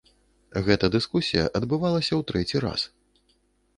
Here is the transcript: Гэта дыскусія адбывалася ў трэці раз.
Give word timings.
Гэта 0.69 0.85
дыскусія 0.95 1.43
адбывалася 1.59 2.09
ў 2.19 2.31
трэці 2.33 2.57
раз. 2.67 2.81